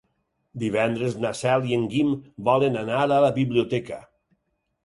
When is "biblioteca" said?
3.39-4.01